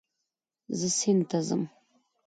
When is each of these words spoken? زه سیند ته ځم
زه 0.77 0.87
سیند 0.97 1.21
ته 1.29 1.39
ځم 1.47 1.61